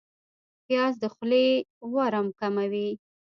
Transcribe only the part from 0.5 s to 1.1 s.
پیاز د